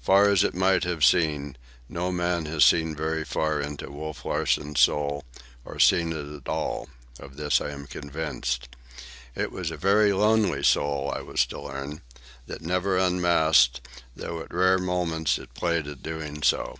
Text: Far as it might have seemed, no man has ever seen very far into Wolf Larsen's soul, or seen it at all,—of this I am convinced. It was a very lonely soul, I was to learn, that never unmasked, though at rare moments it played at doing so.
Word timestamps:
Far 0.00 0.28
as 0.28 0.42
it 0.42 0.54
might 0.56 0.82
have 0.82 1.04
seemed, 1.04 1.56
no 1.88 2.10
man 2.10 2.46
has 2.46 2.54
ever 2.54 2.60
seen 2.62 2.96
very 2.96 3.24
far 3.24 3.60
into 3.60 3.92
Wolf 3.92 4.24
Larsen's 4.24 4.80
soul, 4.80 5.24
or 5.64 5.78
seen 5.78 6.10
it 6.10 6.34
at 6.36 6.48
all,—of 6.48 7.36
this 7.36 7.60
I 7.60 7.70
am 7.70 7.86
convinced. 7.86 8.74
It 9.36 9.52
was 9.52 9.70
a 9.70 9.76
very 9.76 10.12
lonely 10.12 10.64
soul, 10.64 11.12
I 11.14 11.20
was 11.20 11.46
to 11.46 11.60
learn, 11.60 12.00
that 12.48 12.60
never 12.60 12.98
unmasked, 12.98 13.86
though 14.16 14.40
at 14.40 14.52
rare 14.52 14.78
moments 14.78 15.38
it 15.38 15.54
played 15.54 15.86
at 15.86 16.02
doing 16.02 16.42
so. 16.42 16.76